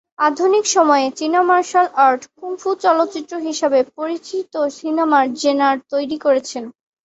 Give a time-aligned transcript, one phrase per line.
[0.21, 6.57] আধুনিক সময়ে, চীনা মার্শাল আর্ট কুংফু চলচ্চিত্র হিসাবে পরিচিত সিনেমার জেনার তৈরি করেছে।